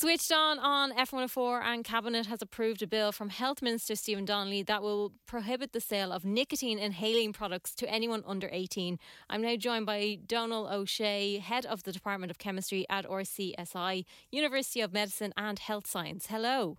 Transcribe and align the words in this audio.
Switched 0.00 0.30
on 0.30 0.60
on 0.60 0.92
F104 0.92 1.60
and 1.60 1.82
Cabinet 1.82 2.26
has 2.26 2.40
approved 2.40 2.80
a 2.82 2.86
bill 2.86 3.10
from 3.10 3.30
Health 3.30 3.60
Minister 3.60 3.96
Stephen 3.96 4.24
Donnelly 4.24 4.62
that 4.62 4.80
will 4.80 5.12
prohibit 5.26 5.72
the 5.72 5.80
sale 5.80 6.12
of 6.12 6.24
nicotine 6.24 6.78
inhaling 6.78 7.32
products 7.32 7.74
to 7.74 7.90
anyone 7.90 8.22
under 8.24 8.48
18. 8.52 9.00
I'm 9.28 9.42
now 9.42 9.56
joined 9.56 9.86
by 9.86 10.20
Donal 10.24 10.68
O'Shea, 10.68 11.38
Head 11.38 11.66
of 11.66 11.82
the 11.82 11.90
Department 11.90 12.30
of 12.30 12.38
Chemistry 12.38 12.86
at 12.88 13.06
RCSI, 13.08 14.04
University 14.30 14.80
of 14.82 14.92
Medicine 14.92 15.32
and 15.36 15.58
Health 15.58 15.88
Science. 15.88 16.28
Hello. 16.28 16.78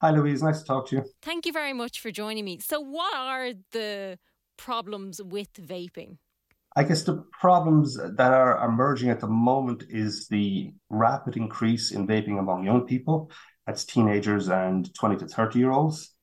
Hi 0.00 0.12
Louise, 0.12 0.44
nice 0.44 0.60
to 0.60 0.64
talk 0.64 0.86
to 0.90 0.96
you. 0.98 1.04
Thank 1.22 1.44
you 1.44 1.52
very 1.52 1.72
much 1.72 1.98
for 1.98 2.12
joining 2.12 2.44
me. 2.44 2.60
So 2.60 2.78
what 2.78 3.16
are 3.16 3.50
the 3.72 4.20
problems 4.56 5.20
with 5.20 5.54
vaping? 5.54 6.18
I 6.78 6.84
guess 6.84 7.04
the 7.04 7.24
problems 7.32 7.96
that 7.96 8.32
are 8.34 8.62
emerging 8.68 9.08
at 9.08 9.20
the 9.20 9.26
moment 9.26 9.84
is 9.88 10.28
the 10.28 10.74
rapid 10.90 11.38
increase 11.38 11.90
in 11.90 12.06
vaping 12.06 12.38
among 12.38 12.64
young 12.64 12.86
people. 12.86 13.30
That's 13.66 13.86
teenagers 13.86 14.50
and 14.50 14.94
20 14.94 15.16
to 15.16 15.26
30 15.26 15.58
year 15.58 15.70
olds. 15.70 16.14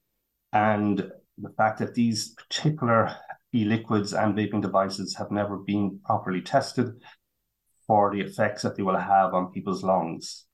And 0.53 1.11
the 1.39 1.49
fact 1.57 1.79
that 1.79 1.95
these 1.95 2.35
particular 2.35 3.15
e 3.51 3.65
liquids 3.65 4.13
and 4.13 4.35
vaping 4.35 4.61
devices 4.61 5.15
have 5.15 5.31
never 5.31 5.57
been 5.57 5.99
properly 6.05 6.41
tested 6.41 7.01
for 7.87 8.13
the 8.13 8.21
effects 8.21 8.61
that 8.61 8.77
they 8.77 8.83
will 8.83 8.97
have 8.97 9.33
on 9.33 9.51
people's 9.51 9.83
lungs. 9.83 10.45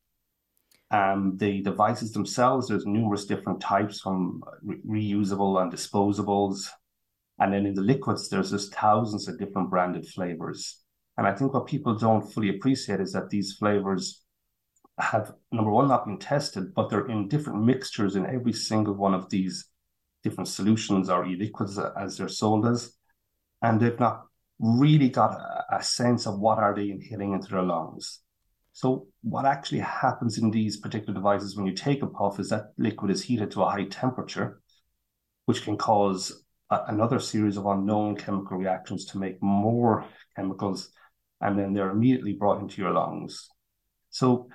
Um, 0.91 1.35
the 1.35 1.61
devices 1.61 2.13
themselves, 2.13 2.69
there's 2.69 2.85
numerous 2.85 3.25
different 3.25 3.59
types 3.59 3.99
from 3.99 4.43
re- 4.63 5.11
reusable 5.13 5.61
and 5.61 5.71
disposables 5.71 6.69
and 7.39 7.53
then 7.53 7.65
in 7.65 7.73
the 7.73 7.81
liquids, 7.81 8.29
there's 8.29 8.51
just 8.51 8.73
thousands 8.73 9.27
of 9.27 9.39
different 9.39 9.69
branded 9.69 10.05
flavors. 10.07 10.81
And 11.17 11.25
I 11.25 11.33
think 11.33 11.53
what 11.53 11.67
people 11.67 11.95
don't 11.95 12.31
fully 12.33 12.49
appreciate 12.49 12.99
is 12.99 13.13
that 13.13 13.29
these 13.29 13.53
flavors 13.53 14.23
have, 14.97 15.33
number 15.51 15.71
one, 15.71 15.87
not 15.87 16.05
been 16.05 16.17
tested, 16.17 16.73
but 16.73 16.89
they're 16.89 17.07
in 17.07 17.27
different 17.27 17.63
mixtures 17.63 18.15
in 18.15 18.25
every 18.25 18.53
single 18.53 18.93
one 18.93 19.13
of 19.13 19.29
these 19.29 19.65
different 20.23 20.47
solutions 20.49 21.09
or 21.09 21.25
e-liquids 21.25 21.79
as 21.79 22.17
they're 22.17 22.27
sold 22.27 22.65
as. 22.67 22.93
And 23.61 23.79
they've 23.79 23.99
not 23.99 24.25
really 24.59 25.09
got 25.09 25.31
a, 25.31 25.77
a 25.77 25.83
sense 25.83 26.27
of 26.27 26.39
what 26.39 26.57
are 26.57 26.75
they 26.75 26.89
inhaling 26.89 27.33
into 27.33 27.49
their 27.49 27.63
lungs. 27.63 28.19
So 28.73 29.07
what 29.21 29.45
actually 29.45 29.79
happens 29.79 30.37
in 30.37 30.51
these 30.51 30.77
particular 30.77 31.13
devices 31.13 31.55
when 31.55 31.65
you 31.65 31.73
take 31.73 32.01
a 32.01 32.07
puff 32.07 32.39
is 32.39 32.49
that 32.49 32.73
liquid 32.77 33.11
is 33.11 33.23
heated 33.23 33.51
to 33.51 33.63
a 33.63 33.69
high 33.69 33.85
temperature, 33.85 34.61
which 35.45 35.63
can 35.63 35.77
cause 35.77 36.43
another 36.69 37.19
series 37.19 37.57
of 37.57 37.65
unknown 37.65 38.15
chemical 38.15 38.57
reactions 38.57 39.05
to 39.05 39.17
make 39.17 39.41
more 39.41 40.05
chemicals, 40.35 40.91
and 41.41 41.57
then 41.57 41.73
they're 41.73 41.91
immediately 41.91 42.33
brought 42.33 42.61
into 42.61 42.81
your 42.81 42.91
lungs. 42.91 43.49
So 44.09 44.49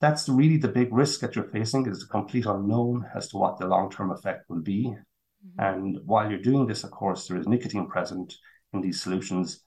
that's 0.00 0.28
really 0.28 0.56
the 0.56 0.68
big 0.68 0.92
risk 0.92 1.20
that 1.20 1.36
you're 1.36 1.50
facing 1.50 1.86
is 1.86 2.00
the 2.00 2.06
complete 2.06 2.46
unknown 2.46 3.06
as 3.14 3.28
to 3.28 3.36
what 3.36 3.58
the 3.58 3.66
long-term 3.66 4.10
effect 4.10 4.48
will 4.48 4.62
be. 4.62 4.84
Mm-hmm. 4.84 5.60
And 5.60 5.98
while 6.04 6.30
you're 6.30 6.40
doing 6.40 6.66
this, 6.66 6.84
of 6.84 6.90
course, 6.90 7.28
there 7.28 7.36
is 7.36 7.46
nicotine 7.46 7.86
present 7.86 8.34
in 8.72 8.80
these 8.80 9.02
solutions 9.02 9.64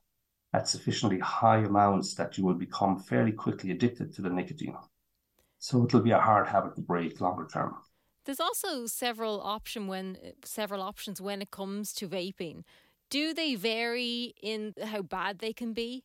at 0.54 0.68
sufficiently 0.68 1.20
high 1.20 1.60
amounts 1.60 2.16
that 2.16 2.38
you 2.38 2.46
will 2.46 2.54
become 2.54 3.00
fairly 3.00 3.32
quickly 3.32 3.72
addicted 3.72 4.14
to 4.14 4.22
the 4.22 4.30
nicotine. 4.30 4.76
So 5.60 5.84
it'll 5.86 6.02
be 6.02 6.12
a 6.12 6.20
hard 6.20 6.48
habit 6.48 6.76
to 6.76 6.82
break 6.82 7.22
longer 7.22 7.48
term. 7.52 7.76
There's 8.26 8.40
also 8.40 8.86
several 8.86 9.42
option 9.42 9.88
when 9.88 10.18
several 10.44 10.82
options 10.82 11.20
when 11.20 11.42
it 11.42 11.52
comes 11.52 11.94
to 11.94 12.08
vaping. 12.08 12.64
Do 13.10 13.34
they 13.34 13.56
vary 13.56 14.34
in 14.42 14.74
how 14.84 15.02
bad 15.02 15.40
they 15.40 15.54
can 15.54 15.74
be? 15.74 16.04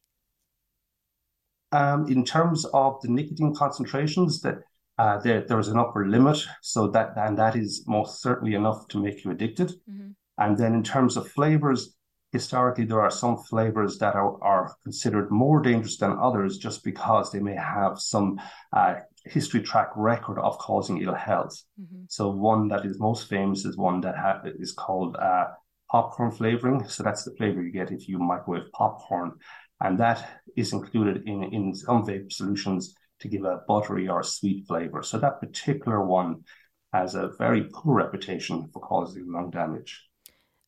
Um, 1.71 2.09
in 2.09 2.25
terms 2.25 2.65
of 2.67 3.01
the 3.03 3.09
nicotine 3.09 3.55
concentrations, 3.55 4.41
that 4.41 4.59
uh, 4.99 5.19
there 5.19 5.43
there 5.47 5.61
is 5.61 5.69
an 5.69 5.79
upper 5.79 6.09
limit, 6.09 6.39
so 6.61 6.89
that 6.89 7.13
and 7.17 7.39
that 7.39 7.55
is 7.55 7.85
most 7.87 8.21
certainly 8.21 8.55
enough 8.55 8.89
to 8.89 9.03
make 9.03 9.25
you 9.25 9.31
addicted. 9.31 9.69
Mm-hmm. 9.89 10.11
And 10.39 10.57
then 10.57 10.75
in 10.75 10.83
terms 10.83 11.17
of 11.17 11.31
flavors, 11.31 11.95
historically 12.33 12.85
there 12.85 13.01
are 13.01 13.11
some 13.11 13.37
flavors 13.37 13.99
that 13.99 14.15
are, 14.15 14.43
are 14.43 14.77
considered 14.83 15.31
more 15.31 15.61
dangerous 15.63 15.97
than 15.99 16.17
others 16.21 16.59
just 16.59 16.85
because 16.85 17.33
they 17.33 17.41
may 17.41 17.55
have 17.55 17.99
some 17.99 18.41
uh, 18.73 18.97
history 19.31 19.63
track 19.63 19.91
record 19.97 20.39
of 20.39 20.59
causing 20.59 21.03
ill 21.03 21.15
health. 21.15 21.63
Mm-hmm. 21.81 22.05
So 22.09 22.31
one 22.31 22.69
that 22.69 22.85
is 22.85 22.99
most 22.99 23.29
famous 23.29 23.65
is 23.65 23.77
one 23.77 24.01
that 24.03 24.17
ha- 24.17 24.43
is 24.45 24.73
called 24.73 25.17
uh, 25.17 25.47
popcorn 25.91 26.31
flavoring. 26.31 26.87
So 26.89 27.03
that's 27.03 27.25
the 27.25 27.35
flavor 27.37 27.63
you 27.63 27.73
get 27.73 27.91
if 27.91 28.09
you 28.09 28.19
microwave 28.19 28.71
popcorn, 28.73 29.33
and 29.81 29.99
that 29.99 30.43
is 30.57 30.73
included 30.73 31.23
in 31.27 31.43
in 31.45 31.75
some 31.75 32.05
vape 32.07 32.33
solutions 32.33 32.95
to 33.21 33.29
give 33.29 33.45
a 33.45 33.61
buttery 33.67 34.09
or 34.09 34.23
sweet 34.23 34.67
flavor. 34.67 35.03
So 35.03 35.19
that 35.19 35.41
particular 35.41 36.05
one 36.05 36.45
has 36.93 37.15
a 37.15 37.33
very 37.39 37.65
poor 37.65 37.97
reputation 37.97 38.69
for 38.73 38.81
causing 38.81 39.31
lung 39.31 39.51
damage. 39.51 40.09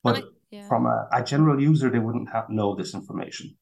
But 0.02 0.18
I, 0.18 0.22
yeah. 0.50 0.68
from 0.68 0.86
a, 0.86 1.08
a, 1.12 1.22
general 1.22 1.60
user, 1.60 1.90
they 1.90 1.98
wouldn't 1.98 2.30
have 2.30 2.50
know 2.50 2.74
this 2.74 2.94
information. 2.94 3.56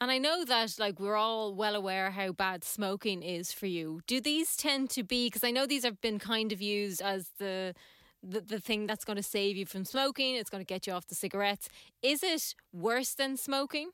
And 0.00 0.10
I 0.10 0.18
know 0.18 0.44
that 0.44 0.76
like 0.78 1.00
we're 1.00 1.16
all 1.16 1.54
well 1.54 1.74
aware 1.74 2.10
how 2.10 2.32
bad 2.32 2.62
smoking 2.62 3.22
is 3.22 3.52
for 3.52 3.66
you. 3.66 4.00
Do 4.06 4.20
these 4.20 4.56
tend 4.56 4.90
to 4.90 5.02
be 5.02 5.26
because 5.26 5.44
I 5.44 5.50
know 5.50 5.66
these 5.66 5.84
have 5.84 6.00
been 6.00 6.18
kind 6.18 6.52
of 6.52 6.60
used 6.60 7.02
as 7.02 7.30
the 7.38 7.74
the, 8.22 8.40
the 8.40 8.60
thing 8.60 8.86
that's 8.86 9.04
going 9.04 9.16
to 9.16 9.22
save 9.22 9.56
you 9.56 9.64
from 9.64 9.84
smoking, 9.84 10.34
it's 10.34 10.50
going 10.50 10.64
to 10.64 10.66
get 10.66 10.86
you 10.86 10.92
off 10.92 11.06
the 11.06 11.14
cigarettes. 11.14 11.68
Is 12.02 12.22
it 12.22 12.54
worse 12.72 13.14
than 13.14 13.36
smoking? 13.36 13.90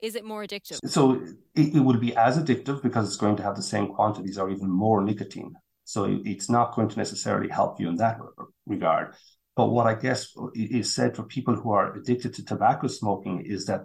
Is 0.00 0.14
it 0.14 0.24
more 0.24 0.44
addictive? 0.44 0.78
So 0.86 1.22
it, 1.54 1.74
it 1.74 1.80
would 1.80 2.00
be 2.00 2.14
as 2.16 2.38
addictive 2.38 2.82
because 2.82 3.06
it's 3.06 3.16
going 3.16 3.36
to 3.36 3.42
have 3.42 3.56
the 3.56 3.62
same 3.62 3.88
quantities 3.88 4.38
or 4.38 4.50
even 4.50 4.70
more 4.70 5.02
nicotine. 5.02 5.54
So 5.84 6.20
it's 6.24 6.48
not 6.48 6.74
going 6.74 6.88
to 6.88 6.98
necessarily 6.98 7.48
help 7.48 7.80
you 7.80 7.88
in 7.88 7.96
that 7.96 8.18
regard. 8.66 9.14
But 9.56 9.70
what 9.70 9.86
I 9.86 9.94
guess 9.94 10.32
is 10.54 10.94
said 10.94 11.14
for 11.14 11.22
people 11.22 11.54
who 11.54 11.72
are 11.72 11.94
addicted 11.94 12.34
to 12.34 12.44
tobacco 12.44 12.88
smoking 12.88 13.44
is 13.44 13.66
that 13.66 13.82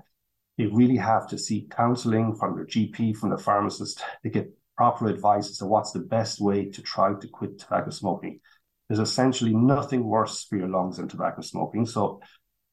they 0.59 0.65
really 0.65 0.97
have 0.97 1.25
to 1.29 1.37
seek 1.37 1.73
counseling 1.73 2.35
from 2.35 2.53
their 2.53 2.65
GP, 2.65 3.15
from 3.15 3.29
the 3.29 3.37
pharmacist, 3.37 4.03
to 4.23 4.29
get 4.29 4.53
proper 4.75 5.07
advice 5.07 5.49
as 5.49 5.57
to 5.59 5.65
what's 5.65 5.93
the 5.93 5.99
best 5.99 6.41
way 6.41 6.65
to 6.65 6.81
try 6.81 7.13
to 7.13 7.27
quit 7.29 7.57
tobacco 7.57 7.89
smoking. 7.91 8.41
There's 8.89 8.99
essentially 8.99 9.55
nothing 9.55 10.03
worse 10.03 10.43
for 10.43 10.57
your 10.57 10.67
lungs 10.67 10.97
than 10.97 11.07
tobacco 11.07 11.43
smoking. 11.43 11.85
So 11.85 12.19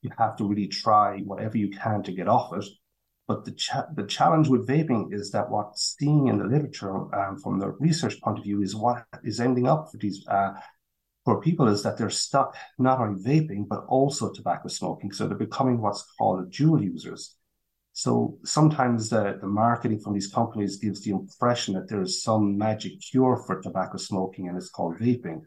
you 0.03 0.11
have 0.19 0.35
to 0.39 0.45
really 0.49 0.67
try 0.67 1.21
whatever 1.21 1.59
you 1.59 1.71
can 1.71 2.03
to 2.03 2.13
get 2.13 2.27
off 2.27 2.53
it. 2.57 2.65
But 3.29 3.45
the, 3.45 3.55
the 3.95 4.07
challenge 4.07 4.49
with 4.49 4.67
vaping 4.67 5.15
is 5.15 5.31
that 5.31 5.49
what's 5.49 5.95
seen 5.97 6.27
in 6.27 6.39
the 6.39 6.45
literature 6.45 7.15
um, 7.15 7.39
from 7.39 7.61
the 7.61 7.71
research 7.79 8.21
point 8.21 8.39
of 8.39 8.45
view 8.45 8.63
is 8.63 8.75
what 8.75 9.05
is 9.23 9.39
ending 9.39 9.69
up 9.69 9.91
for 9.93 9.99
these 9.99 10.27
uh, 10.27 10.55
poor 11.25 11.41
people 11.41 11.69
is 11.69 11.85
that 11.85 11.99
they're 11.99 12.11
stuck 12.11 12.57
not 12.79 12.99
only 12.99 13.23
vaping, 13.23 13.69
but 13.69 13.85
also 13.87 14.33
tobacco 14.33 14.67
smoking. 14.67 15.13
So 15.13 15.29
they're 15.29 15.39
becoming 15.39 15.81
what's 15.81 16.03
called 16.19 16.51
dual 16.51 16.83
users. 16.83 17.36
So 17.97 18.37
sometimes 18.45 19.09
the, 19.09 19.39
the 19.41 19.47
marketing 19.47 20.01
from 20.01 20.13
these 20.13 20.27
companies 20.27 20.77
gives 20.77 21.01
the 21.01 21.13
impression 21.13 21.73
that 21.75 21.89
there 21.89 22.03
is 22.03 22.23
some 22.23 22.59
magic 22.59 23.01
cure 23.01 23.39
for 23.39 23.59
tobacco 23.59 23.97
smoking 23.97 24.49
and 24.49 24.57
it's 24.59 24.69
called 24.69 24.99
vaping. 24.99 25.41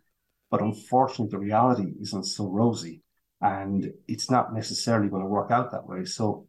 But 0.50 0.64
unfortunately, 0.64 1.30
the 1.30 1.38
reality 1.38 1.94
isn't 2.02 2.24
so 2.24 2.50
rosy 2.50 3.04
and 3.40 3.94
it's 4.08 4.32
not 4.32 4.52
necessarily 4.52 5.10
going 5.10 5.22
to 5.22 5.30
work 5.30 5.52
out 5.52 5.70
that 5.70 5.86
way. 5.86 6.06
So 6.06 6.48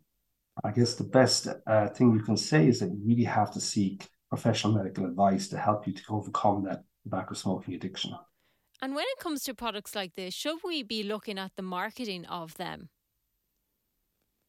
I 0.64 0.70
guess 0.70 0.94
the 0.94 1.04
best 1.04 1.48
uh, 1.66 1.88
thing 1.88 2.14
you 2.14 2.22
can 2.22 2.38
say 2.38 2.66
is 2.66 2.80
that 2.80 2.86
you 2.86 3.02
really 3.04 3.24
have 3.24 3.50
to 3.50 3.60
seek 3.60 4.08
professional 4.30 4.72
medical 4.72 5.04
advice 5.04 5.48
to 5.48 5.58
help 5.58 5.86
you 5.86 5.92
to 5.92 6.02
overcome 6.08 6.64
that 6.64 6.82
tobacco 7.02 7.34
smoking 7.34 7.74
addiction. 7.74 8.14
And 8.80 8.94
when 8.94 9.04
it 9.06 9.18
comes 9.18 9.42
to 9.42 9.54
products 9.54 9.94
like 9.94 10.14
this, 10.14 10.32
should 10.32 10.60
we 10.64 10.82
be 10.82 11.02
looking 11.02 11.38
at 11.38 11.52
the 11.56 11.62
marketing 11.62 12.24
of 12.24 12.56
them? 12.56 12.88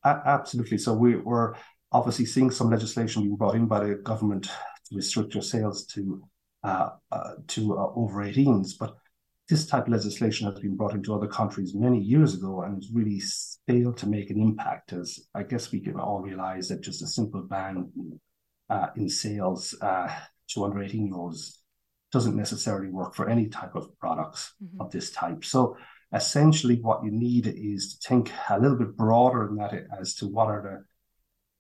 Absolutely. 0.06 0.78
So 0.78 0.94
we, 0.94 1.16
we're 1.18 1.54
obviously 1.92 2.26
seeing 2.26 2.52
some 2.52 2.70
legislation 2.70 3.24
being 3.24 3.36
brought 3.36 3.56
in 3.56 3.68
by 3.68 3.86
the 3.86 3.96
government 3.96 4.44
to 4.46 4.96
restrict 4.96 5.34
your 5.34 5.44
sales 5.44 5.86
to 5.88 6.24
uh, 6.64 6.90
uh, 7.12 7.32
to 7.48 7.76
uh, 7.76 7.92
over 7.96 8.24
18s, 8.24 8.74
but 8.80 8.96
this 9.50 9.66
type 9.66 9.88
of 9.88 9.94
legislation 9.94 10.48
has 10.48 10.60
been 10.60 10.78
brought 10.78 10.94
into 10.94 11.14
other 11.14 11.28
countries 11.28 11.74
many 11.74 12.00
years 12.00 12.36
ago 12.36 12.62
and 12.62 12.76
has 12.76 12.92
really 12.94 13.20
failed 13.68 13.98
to 13.98 14.08
make 14.08 14.30
an 14.30 14.40
impact. 14.40 14.94
As 14.94 15.20
I 15.34 15.42
guess 15.42 15.72
we 15.72 15.80
can 15.80 16.00
all 16.00 16.22
realize 16.22 16.70
that 16.70 16.82
just 16.82 17.02
a 17.02 17.08
simple 17.08 17.42
ban 17.42 17.92
uh, 18.70 18.88
in 18.96 19.10
sales 19.10 19.76
uh, 19.82 20.08
to 20.50 20.64
under 20.64 20.84
18 20.84 21.08
year 21.08 21.16
olds 21.16 21.64
doesn't 22.12 22.36
necessarily 22.36 22.90
work 22.90 23.16
for 23.16 23.28
any 23.28 23.48
type 23.48 23.76
of 23.76 23.98
products 24.00 24.54
mm-hmm. 24.64 24.82
of 24.82 24.92
this 24.92 25.12
type. 25.12 25.44
So 25.44 25.78
essentially 26.14 26.76
what 26.82 27.04
you 27.04 27.12
need 27.12 27.48
is 27.48 27.98
to 27.98 28.08
think 28.08 28.32
a 28.50 28.60
little 28.60 28.78
bit 28.78 28.98
broader 28.98 29.48
than 29.48 29.58
that 29.58 29.86
as 30.00 30.16
to 30.16 30.28
what 30.28 30.48
are 30.48 30.62
the 30.62 30.84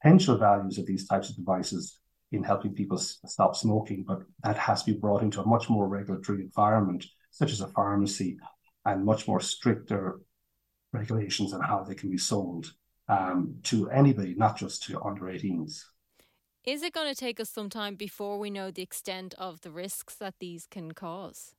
potential 0.01 0.37
values 0.37 0.77
of 0.77 0.85
these 0.85 1.07
types 1.07 1.29
of 1.29 1.35
devices 1.35 1.99
in 2.31 2.43
helping 2.43 2.73
people 2.73 2.97
stop 2.97 3.55
smoking, 3.55 4.03
but 4.07 4.21
that 4.43 4.57
has 4.57 4.83
to 4.83 4.93
be 4.93 4.99
brought 4.99 5.21
into 5.21 5.41
a 5.41 5.47
much 5.47 5.69
more 5.69 5.87
regulatory 5.87 6.41
environment, 6.41 7.05
such 7.29 7.51
as 7.51 7.61
a 7.61 7.67
pharmacy, 7.67 8.37
and 8.85 9.05
much 9.05 9.27
more 9.27 9.39
stricter 9.39 10.19
regulations 10.93 11.53
on 11.53 11.61
how 11.61 11.83
they 11.83 11.95
can 11.95 12.09
be 12.09 12.17
sold 12.17 12.73
um, 13.09 13.55
to 13.63 13.89
anybody, 13.89 14.33
not 14.35 14.57
just 14.57 14.83
to 14.83 15.01
under 15.01 15.25
18s. 15.25 15.83
Is 16.63 16.83
it 16.83 16.93
going 16.93 17.13
to 17.13 17.19
take 17.19 17.39
us 17.39 17.49
some 17.49 17.69
time 17.69 17.95
before 17.95 18.37
we 18.37 18.49
know 18.49 18.71
the 18.71 18.83
extent 18.83 19.33
of 19.37 19.61
the 19.61 19.71
risks 19.71 20.15
that 20.15 20.35
these 20.39 20.67
can 20.67 20.93
cause? 20.93 21.55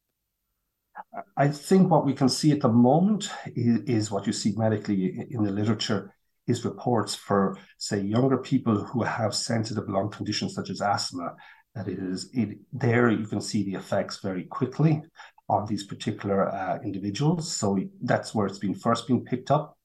I 1.37 1.49
think 1.49 1.91
what 1.91 2.05
we 2.05 2.15
can 2.15 2.29
see 2.29 2.53
at 2.53 2.61
the 2.61 2.69
moment 2.69 3.31
is, 3.55 3.81
is, 3.81 4.11
what 4.11 4.27
you 4.27 4.33
see 4.33 4.53
medically 4.57 5.27
in 5.31 5.43
the 5.43 5.51
literature 5.51 6.15
is 6.47 6.65
reports 6.65 7.15
for, 7.15 7.57
say, 7.79 8.01
younger 8.01 8.39
people 8.39 8.85
who 8.85 9.03
have 9.03 9.35
sensitive 9.35 9.89
lung 9.89 10.11
conditions 10.11 10.55
such 10.55 10.71
as 10.71 10.81
asthma. 10.81 11.35
That 11.75 11.89
is, 11.89 12.31
it, 12.35 12.59
there 12.73 13.11
you 13.11 13.27
can 13.27 13.41
see 13.41 13.63
the 13.65 13.75
effects 13.75 14.21
very 14.23 14.45
quickly 14.45 15.03
on 15.49 15.67
these 15.67 15.85
particular 15.85 16.49
uh, 16.49 16.79
individuals. 16.85 17.55
So 17.57 17.79
that's 18.03 18.35
where 18.35 18.47
it's 18.47 18.59
been 18.59 18.75
first 18.75 19.07
being 19.07 19.25
picked 19.25 19.51
up. 19.51 19.77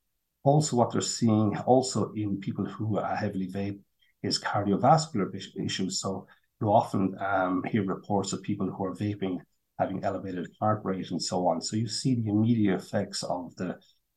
Also, 0.43 0.75
what 0.75 0.91
they're 0.91 1.01
seeing 1.01 1.57
also 1.59 2.11
in 2.13 2.39
people 2.39 2.65
who 2.65 2.97
are 2.97 3.15
heavily 3.15 3.47
vape 3.47 3.79
is 4.23 4.41
cardiovascular 4.41 5.29
issues. 5.63 5.99
So 6.01 6.27
you 6.61 6.67
often 6.67 7.15
um, 7.19 7.63
hear 7.63 7.83
reports 7.83 8.33
of 8.33 8.41
people 8.41 8.69
who 8.69 8.85
are 8.85 8.95
vaping 8.95 9.39
having 9.79 10.03
elevated 10.03 10.47
heart 10.59 10.81
rate 10.83 11.11
and 11.11 11.21
so 11.21 11.47
on. 11.47 11.61
So 11.61 11.75
you 11.75 11.87
see 11.87 12.15
the 12.15 12.29
immediate 12.29 12.75
effects 12.75 13.23
of 13.23 13.55
the, 13.55 13.75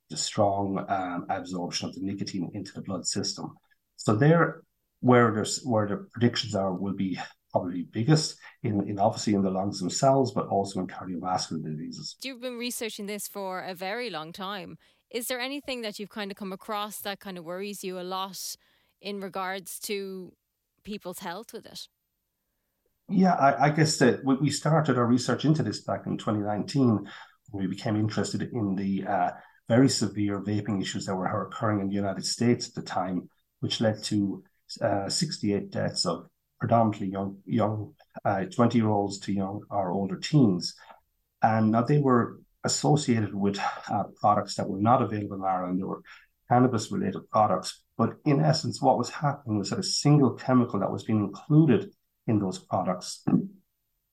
the 0.09 0.17
strong 0.17 0.85
um, 0.89 1.27
absorption 1.29 1.89
of 1.89 1.95
the 1.95 2.03
nicotine 2.03 2.51
into 2.55 2.73
the 2.73 2.83
blood 2.83 3.07
system. 3.07 3.55
So 3.97 4.15
there, 4.15 4.62
where 5.01 5.33
there's 5.33 5.61
where 5.62 5.87
the 5.87 6.07
predictions 6.12 6.55
are 6.55 6.73
will 6.73 6.95
be 6.95 7.19
probably 7.53 7.83
biggest 7.91 8.37
in, 8.62 8.89
in 8.89 8.99
obviously 8.99 9.35
in 9.35 9.43
the 9.43 9.51
lungs 9.51 9.81
themselves, 9.81 10.33
but 10.33 10.47
also 10.47 10.81
in 10.81 10.87
cardiovascular 10.87 11.65
diseases. 11.65 12.17
You've 12.23 12.41
been 12.41 12.59
researching 12.59 13.06
this 13.06 13.27
for 13.27 13.61
a 13.61 13.75
very 13.75 14.09
long 14.09 14.33
time. 14.33 14.79
Is 15.11 15.27
there 15.27 15.41
anything 15.41 15.83
that 15.83 15.99
you've 15.99 16.11
kind 16.11 16.31
of 16.31 16.37
come 16.37 16.53
across 16.53 17.01
that 17.01 17.19
kind 17.19 17.37
of 17.37 17.45
worries 17.45 17.83
you 17.83 17.99
a 17.99 18.03
lot 18.03 18.56
in 19.01 19.21
regards 19.21 19.79
to 19.81 20.33
people's 20.85 21.19
health 21.19 21.53
with 21.53 21.67
it? 21.67 21.89
Yeah, 23.11 23.35
I, 23.35 23.67
I 23.67 23.71
guess 23.71 23.99
that 23.99 24.25
we 24.25 24.51
started 24.51 24.97
our 24.97 25.07
research 25.07 25.45
into 25.45 25.65
this 25.65 25.81
back 25.81 26.07
in 26.07 26.17
2019. 26.17 27.09
We 27.53 27.67
became 27.67 27.97
interested 27.97 28.43
in 28.43 28.77
the 28.77 29.05
uh, 29.05 29.31
very 29.69 29.89
severe 29.89 30.41
vaping 30.41 30.81
issues 30.81 31.07
that 31.07 31.17
were 31.17 31.47
occurring 31.47 31.81
in 31.81 31.89
the 31.89 31.95
United 31.95 32.25
States 32.25 32.69
at 32.69 32.75
the 32.75 32.83
time, 32.83 33.29
which 33.59 33.81
led 33.81 34.01
to 34.05 34.45
uh, 34.81 35.09
68 35.09 35.73
deaths 35.73 36.07
of 36.07 36.29
predominantly 36.61 37.09
young, 37.09 37.39
young 37.47 37.95
20 38.25 38.59
uh, 38.61 38.69
year 38.73 38.89
olds 38.89 39.19
to 39.21 39.33
young 39.33 39.63
or 39.71 39.91
older 39.91 40.17
teens. 40.17 40.77
And 41.43 41.73
now 41.73 41.83
they 41.83 41.99
were 41.99 42.39
associated 42.63 43.35
with 43.35 43.59
uh, 43.91 44.05
products 44.21 44.55
that 44.55 44.69
were 44.69 44.81
not 44.81 45.03
available 45.03 45.37
in 45.37 45.43
Ireland. 45.43 45.81
They 45.81 45.85
were 45.85 46.03
cannabis 46.49 46.93
related 46.93 47.29
products. 47.31 47.83
But 47.99 48.19
in 48.25 48.41
essence, 48.41 48.81
what 48.81 48.99
was 48.99 49.11
happening 49.11 49.59
was 49.59 49.71
that 49.71 49.81
a 49.81 49.83
single 49.83 50.35
chemical 50.35 50.79
that 50.79 50.93
was 50.93 51.03
being 51.03 51.25
included 51.25 51.91
in 52.31 52.38
those 52.38 52.59
products, 52.59 53.25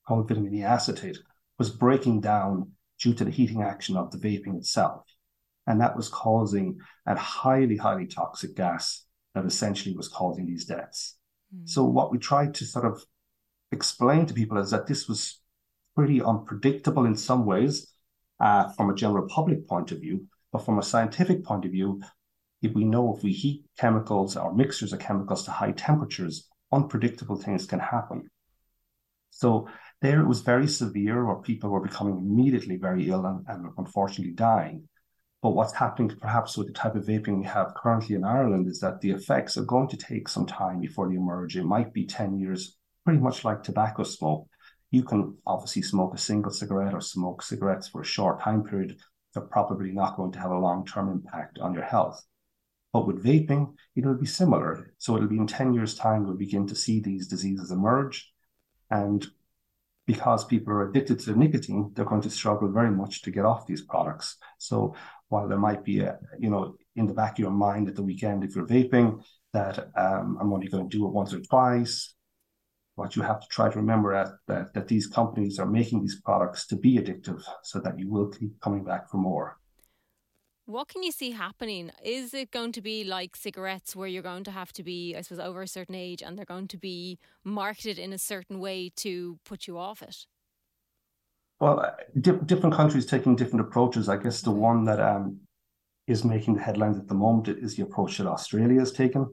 called 0.07 0.27
vitamin 0.27 0.53
E 0.53 0.63
acetate, 0.63 1.17
was 1.57 1.69
breaking 1.69 2.21
down 2.21 2.71
due 2.99 3.13
to 3.13 3.23
the 3.23 3.31
heating 3.31 3.61
action 3.61 3.95
of 3.95 4.11
the 4.11 4.17
vaping 4.17 4.57
itself. 4.57 5.03
And 5.67 5.81
that 5.81 5.95
was 5.95 6.09
causing 6.09 6.79
a 7.05 7.15
highly, 7.15 7.77
highly 7.77 8.07
toxic 8.07 8.55
gas 8.55 9.05
that 9.35 9.45
essentially 9.45 9.95
was 9.95 10.07
causing 10.07 10.45
these 10.45 10.65
deaths. 10.65 11.17
Mm. 11.55 11.69
So, 11.69 11.83
what 11.83 12.11
we 12.11 12.17
tried 12.17 12.53
to 12.55 12.65
sort 12.65 12.85
of 12.85 13.03
explain 13.71 14.25
to 14.25 14.33
people 14.33 14.57
is 14.57 14.71
that 14.71 14.87
this 14.87 15.07
was 15.07 15.39
pretty 15.95 16.21
unpredictable 16.21 17.05
in 17.05 17.15
some 17.15 17.45
ways 17.45 17.91
uh, 18.39 18.71
from 18.73 18.89
a 18.89 18.95
general 18.95 19.27
public 19.27 19.67
point 19.67 19.91
of 19.91 19.99
view, 19.99 20.27
but 20.51 20.65
from 20.65 20.79
a 20.79 20.83
scientific 20.83 21.43
point 21.43 21.65
of 21.65 21.71
view, 21.71 22.01
if 22.61 22.73
we 22.73 22.85
know 22.85 23.15
if 23.15 23.23
we 23.23 23.31
heat 23.31 23.65
chemicals 23.77 24.35
or 24.35 24.53
mixtures 24.53 24.93
of 24.93 24.99
chemicals 24.99 25.43
to 25.43 25.51
high 25.51 25.71
temperatures, 25.71 26.47
unpredictable 26.71 27.37
things 27.37 27.65
can 27.65 27.79
happen. 27.79 28.29
So 29.31 29.67
there 30.01 30.21
it 30.21 30.27
was 30.27 30.41
very 30.41 30.67
severe 30.67 31.25
where 31.25 31.37
people 31.37 31.69
were 31.69 31.87
becoming 31.87 32.17
immediately 32.17 32.77
very 32.77 33.09
ill 33.09 33.25
and, 33.25 33.45
and 33.47 33.67
unfortunately 33.77 34.33
dying. 34.33 34.87
But 35.41 35.51
what's 35.51 35.73
happening 35.73 36.09
perhaps 36.19 36.57
with 36.57 36.67
the 36.67 36.73
type 36.73 36.95
of 36.95 37.05
vaping 37.05 37.39
we 37.39 37.45
have 37.45 37.75
currently 37.75 38.15
in 38.15 38.23
Ireland 38.23 38.67
is 38.67 38.79
that 38.79 39.01
the 39.01 39.11
effects 39.11 39.57
are 39.57 39.65
going 39.65 39.87
to 39.89 39.97
take 39.97 40.27
some 40.27 40.45
time 40.45 40.79
before 40.79 41.07
they 41.07 41.15
emerge. 41.15 41.55
It 41.55 41.63
might 41.63 41.93
be 41.93 42.05
10 42.05 42.39
years, 42.39 42.77
pretty 43.05 43.19
much 43.19 43.45
like 43.45 43.63
tobacco 43.63 44.03
smoke. 44.03 44.47
You 44.89 45.03
can 45.03 45.37
obviously 45.45 45.83
smoke 45.83 46.15
a 46.15 46.17
single 46.17 46.51
cigarette 46.51 46.93
or 46.93 47.01
smoke 47.01 47.43
cigarettes 47.43 47.89
for 47.89 48.01
a 48.01 48.05
short 48.05 48.41
time 48.41 48.63
period. 48.63 48.97
They're 49.33 49.43
probably 49.43 49.91
not 49.91 50.17
going 50.17 50.31
to 50.31 50.39
have 50.39 50.51
a 50.51 50.57
long 50.57 50.85
term 50.85 51.09
impact 51.09 51.59
on 51.59 51.73
your 51.73 51.83
health. 51.83 52.23
But 52.93 53.05
with 53.05 53.23
vaping, 53.23 53.73
it'll 53.95 54.15
be 54.15 54.25
similar. 54.25 54.93
So 54.97 55.15
it'll 55.15 55.27
be 55.27 55.37
in 55.37 55.47
10 55.47 55.73
years' 55.73 55.95
time, 55.95 56.25
we'll 56.25 56.35
begin 56.35 56.67
to 56.67 56.75
see 56.75 56.99
these 56.99 57.27
diseases 57.27 57.71
emerge. 57.71 58.31
And 58.89 59.25
because 60.05 60.45
people 60.45 60.73
are 60.73 60.89
addicted 60.89 61.19
to 61.19 61.33
the 61.33 61.37
nicotine, 61.37 61.91
they're 61.93 62.05
going 62.05 62.21
to 62.21 62.29
struggle 62.29 62.69
very 62.69 62.91
much 62.91 63.21
to 63.23 63.31
get 63.31 63.45
off 63.45 63.67
these 63.67 63.81
products. 63.81 64.37
So 64.57 64.95
while 65.27 65.49
there 65.49 65.57
might 65.57 65.83
be 65.83 65.99
a, 65.99 66.17
you 66.39 66.49
know, 66.49 66.77
in 66.95 67.07
the 67.07 67.13
back 67.13 67.33
of 67.33 67.39
your 67.39 67.51
mind 67.51 67.89
at 67.89 67.95
the 67.95 68.03
weekend, 68.03 68.43
if 68.43 68.55
you're 68.55 68.65
vaping, 68.65 69.21
that 69.53 69.89
um, 69.97 70.37
I'm 70.39 70.53
only 70.53 70.67
going 70.67 70.89
to 70.89 70.97
do 70.97 71.05
it 71.05 71.13
once 71.13 71.33
or 71.33 71.41
twice, 71.41 72.13
what 72.95 73.15
you 73.15 73.21
have 73.21 73.39
to 73.39 73.47
try 73.49 73.69
to 73.69 73.77
remember 73.77 74.11
that, 74.13 74.31
that 74.47 74.73
that 74.73 74.87
these 74.87 75.07
companies 75.07 75.59
are 75.59 75.67
making 75.67 76.01
these 76.01 76.19
products 76.21 76.65
to 76.67 76.75
be 76.75 76.97
addictive 76.97 77.43
so 77.63 77.79
that 77.79 77.99
you 77.99 78.09
will 78.09 78.27
keep 78.29 78.59
coming 78.59 78.83
back 78.83 79.09
for 79.09 79.17
more. 79.17 79.59
What 80.67 80.89
can 80.89 81.01
you 81.01 81.13
see 81.13 81.31
happening? 81.31 81.91
Is 82.03 82.33
it 82.33 82.51
going 82.51 82.73
to 82.73 82.81
be 82.81 83.05
like 83.05 83.37
cigarettes 83.37 83.95
where 83.95 84.07
you're 84.09 84.21
going 84.21 84.43
to 84.43 84.51
have 84.51 84.73
to 84.73 84.83
be, 84.83 85.15
I 85.15 85.21
suppose, 85.21 85.39
over 85.39 85.61
a 85.61 85.67
certain 85.67 85.95
age 85.95 86.21
and 86.21 86.37
they're 86.37 86.43
going 86.43 86.67
to 86.67 86.77
be 86.77 87.19
marketed 87.45 87.97
in 87.97 88.11
a 88.11 88.17
certain 88.17 88.59
way 88.59 88.91
to 88.97 89.39
put 89.45 89.65
you 89.65 89.77
off 89.77 90.01
it? 90.01 90.25
Well, 91.61 91.79
uh, 91.79 91.91
di- 92.19 92.43
different 92.45 92.75
countries 92.75 93.05
taking 93.05 93.37
different 93.37 93.65
approaches. 93.65 94.09
I 94.09 94.17
guess 94.17 94.41
the 94.41 94.51
one 94.51 94.83
that 94.83 94.99
um, 94.99 95.39
is 96.05 96.25
making 96.25 96.55
the 96.55 96.63
headlines 96.63 96.97
at 96.97 97.07
the 97.07 97.15
moment 97.15 97.47
is 97.47 97.77
the 97.77 97.83
approach 97.83 98.17
that 98.17 98.27
Australia 98.27 98.79
has 98.79 98.91
taken. 98.91 99.31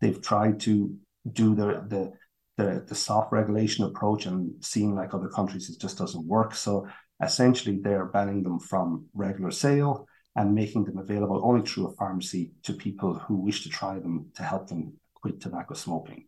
They've 0.00 0.22
tried 0.22 0.60
to 0.60 0.94
do 1.32 1.56
the 1.56 1.84
the 1.88 2.12
the, 2.56 2.84
the 2.86 2.94
soft 2.94 3.32
regulation 3.32 3.84
approach 3.84 4.26
and 4.26 4.52
seeing 4.64 4.94
like 4.94 5.12
other 5.12 5.28
countries 5.28 5.70
it 5.70 5.80
just 5.80 5.98
doesn't 5.98 6.24
work. 6.24 6.54
So 6.54 6.86
essentially, 7.20 7.80
they're 7.82 8.06
banning 8.06 8.44
them 8.44 8.60
from 8.60 9.06
regular 9.12 9.50
sale 9.50 10.06
and 10.38 10.54
making 10.54 10.84
them 10.84 10.98
available 10.98 11.40
only 11.42 11.62
through 11.66 11.88
a 11.88 11.96
pharmacy 12.00 12.52
to 12.62 12.72
people 12.72 13.14
who 13.14 13.34
wish 13.34 13.64
to 13.64 13.68
try 13.68 13.98
them 13.98 14.30
to 14.36 14.42
help 14.44 14.68
them 14.68 14.92
quit 15.20 15.40
tobacco 15.40 15.74
smoking. 15.74 16.26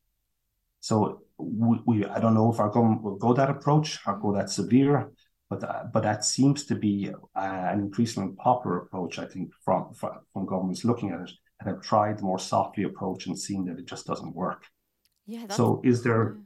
So 0.80 1.22
we, 1.38 1.78
we 1.86 2.04
I 2.04 2.18
don't 2.18 2.34
know 2.34 2.50
if 2.52 2.58
our 2.58 2.70
government 2.70 3.02
will 3.04 3.16
go 3.16 3.32
that 3.34 3.50
approach 3.56 3.88
or 4.06 4.18
go 4.18 4.32
that 4.32 4.50
severe, 4.50 5.12
but 5.48 5.62
uh, 5.62 5.84
but 5.94 6.02
that 6.02 6.24
seems 6.24 6.64
to 6.66 6.74
be 6.74 7.10
uh, 7.36 7.64
an 7.72 7.78
increasingly 7.86 8.34
popular 8.34 8.78
approach. 8.78 9.20
I 9.20 9.26
think 9.26 9.52
from, 9.64 9.94
from 9.94 10.12
from 10.32 10.44
governments 10.44 10.84
looking 10.84 11.10
at 11.10 11.20
it 11.20 11.30
and 11.60 11.68
have 11.70 11.80
tried 11.80 12.18
the 12.18 12.24
more 12.24 12.40
softly 12.40 12.84
approach 12.84 13.26
and 13.26 13.38
seen 13.38 13.64
that 13.66 13.78
it 13.78 13.86
just 13.86 14.06
doesn't 14.06 14.34
work. 14.34 14.64
Yeah. 15.26 15.46
So 15.58 15.80
is 15.84 16.02
there? 16.02 16.38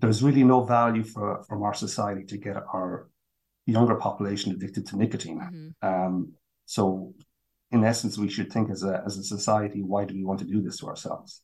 There's 0.00 0.22
really 0.24 0.44
no 0.44 0.64
value 0.64 1.04
for 1.04 1.44
from 1.48 1.62
our 1.62 1.74
society 1.74 2.24
to 2.24 2.36
get 2.36 2.56
our 2.56 3.10
younger 3.66 3.94
population 3.94 4.52
addicted 4.52 4.86
to 4.88 4.96
nicotine. 4.96 5.38
Mm-hmm. 5.38 5.88
Um, 5.88 6.32
so, 6.70 7.14
in 7.72 7.82
essence, 7.82 8.16
we 8.16 8.28
should 8.28 8.52
think 8.52 8.70
as 8.70 8.84
a 8.84 9.02
as 9.04 9.18
a 9.18 9.24
society, 9.24 9.82
why 9.82 10.04
do 10.04 10.14
we 10.14 10.22
want 10.22 10.38
to 10.38 10.44
do 10.44 10.62
this 10.62 10.78
to 10.78 10.86
ourselves? 10.86 11.42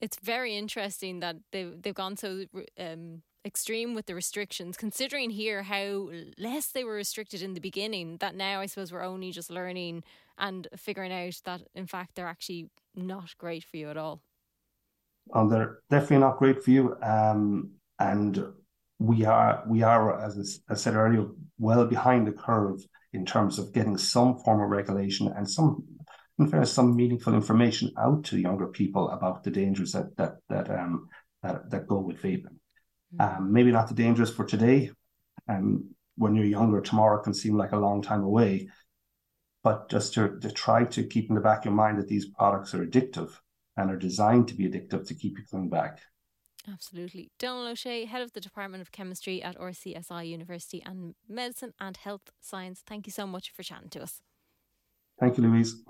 It's 0.00 0.18
very 0.18 0.56
interesting 0.56 1.20
that 1.20 1.36
they've 1.52 1.80
they've 1.80 1.94
gone 1.94 2.16
so 2.16 2.46
um, 2.80 3.22
extreme 3.44 3.94
with 3.94 4.06
the 4.06 4.16
restrictions, 4.16 4.76
considering 4.76 5.30
here 5.30 5.62
how 5.62 6.10
less 6.36 6.66
they 6.66 6.82
were 6.82 6.94
restricted 6.94 7.42
in 7.42 7.54
the 7.54 7.60
beginning. 7.60 8.16
That 8.16 8.34
now 8.34 8.58
I 8.58 8.66
suppose 8.66 8.90
we're 8.90 9.04
only 9.04 9.30
just 9.30 9.50
learning 9.50 10.02
and 10.36 10.66
figuring 10.76 11.12
out 11.12 11.40
that 11.44 11.60
in 11.76 11.86
fact 11.86 12.16
they're 12.16 12.26
actually 12.26 12.70
not 12.96 13.38
great 13.38 13.62
for 13.62 13.76
you 13.76 13.88
at 13.88 13.96
all. 13.96 14.20
Um, 15.32 15.48
they're 15.48 15.78
definitely 15.90 16.18
not 16.26 16.38
great 16.38 16.64
for 16.64 16.72
you. 16.72 16.96
Um, 17.02 17.70
and 18.00 18.52
we 18.98 19.24
are 19.24 19.62
we 19.68 19.84
are 19.84 20.20
as 20.20 20.60
I 20.68 20.74
said 20.74 20.96
earlier 20.96 21.26
well 21.60 21.86
behind 21.86 22.26
the 22.26 22.32
curve 22.32 22.84
in 23.12 23.24
terms 23.24 23.58
of 23.58 23.72
getting 23.72 23.96
some 23.96 24.38
form 24.38 24.60
of 24.60 24.68
regulation 24.68 25.32
and 25.36 25.48
some, 25.48 25.84
in 26.38 26.48
fairness, 26.48 26.72
some 26.72 26.94
meaningful 26.94 27.34
information 27.34 27.90
out 27.98 28.24
to 28.24 28.38
younger 28.38 28.66
people 28.66 29.10
about 29.10 29.42
the 29.42 29.50
dangers 29.50 29.92
that 29.92 30.16
that 30.16 30.36
that 30.48 30.70
um 30.70 31.08
that, 31.42 31.70
that 31.70 31.86
go 31.86 31.98
with 31.98 32.20
vaping. 32.20 32.58
Mm-hmm. 33.16 33.20
Um, 33.20 33.52
maybe 33.52 33.70
not 33.70 33.88
the 33.88 33.94
dangers 33.94 34.30
for 34.30 34.44
today. 34.44 34.90
Um, 35.48 35.94
when 36.16 36.34
you're 36.34 36.44
younger, 36.44 36.80
tomorrow 36.80 37.22
can 37.22 37.32
seem 37.32 37.56
like 37.56 37.72
a 37.72 37.78
long 37.78 38.02
time 38.02 38.22
away. 38.22 38.68
But 39.62 39.88
just 39.88 40.14
to, 40.14 40.38
to 40.40 40.50
try 40.50 40.84
to 40.84 41.04
keep 41.04 41.28
in 41.28 41.34
the 41.34 41.40
back 41.40 41.60
of 41.60 41.64
your 41.66 41.74
mind 41.74 41.98
that 41.98 42.08
these 42.08 42.26
products 42.26 42.74
are 42.74 42.84
addictive 42.84 43.30
and 43.76 43.90
are 43.90 43.96
designed 43.96 44.48
to 44.48 44.54
be 44.54 44.68
addictive 44.68 45.06
to 45.06 45.14
keep 45.14 45.38
you 45.38 45.44
coming 45.50 45.68
back. 45.68 46.00
Absolutely. 46.70 47.30
Donal 47.38 47.68
O'Shea, 47.68 48.04
Head 48.04 48.22
of 48.22 48.32
the 48.32 48.40
Department 48.40 48.82
of 48.82 48.92
Chemistry 48.92 49.42
at 49.42 49.58
RCSI 49.58 50.28
University 50.28 50.82
and 50.84 51.14
Medicine 51.28 51.72
and 51.80 51.96
Health 51.96 52.30
Science, 52.40 52.82
thank 52.86 53.06
you 53.06 53.12
so 53.12 53.26
much 53.26 53.50
for 53.50 53.62
chatting 53.62 53.88
to 53.90 54.02
us. 54.02 54.20
Thank 55.18 55.38
you, 55.38 55.44
Louise. 55.44 55.82